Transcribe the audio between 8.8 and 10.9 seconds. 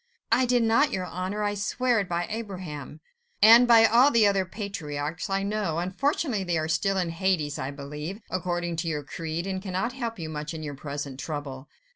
your creed, and cannot help you much in your